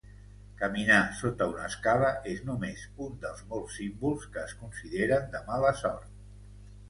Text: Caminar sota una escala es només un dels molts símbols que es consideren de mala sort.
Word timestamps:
Caminar 0.59 1.01
sota 1.17 1.47
una 1.49 1.65
escala 1.71 2.07
es 2.31 2.39
només 2.47 2.85
un 3.07 3.13
dels 3.25 3.43
molts 3.51 3.77
símbols 3.81 4.25
que 4.37 4.43
es 4.49 4.55
consideren 4.63 5.29
de 5.35 5.43
mala 5.53 5.75
sort. 5.85 6.11